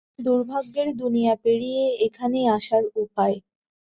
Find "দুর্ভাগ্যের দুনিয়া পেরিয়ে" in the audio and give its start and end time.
0.19-1.83